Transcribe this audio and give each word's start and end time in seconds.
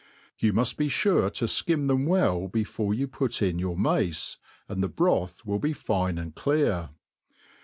You 0.39 0.51
muft 0.51 0.77
be 0.77 0.87
fure 0.89 1.29
to 1.31 1.45
(kirn 1.45 1.85
them 1.85 2.07
welj 2.07 2.51
before 2.51 2.91
you 2.91 3.07
put 3.07 3.39
ia 3.39 3.51
your 3.51 3.77
mace, 3.77 4.39
and 4.67 4.81
the 4.81 4.89
broth 4.89 5.45
will 5.45 5.59
be 5.59 5.73
fine 5.73 6.17
and 6.17 6.33
clear. 6.33 6.89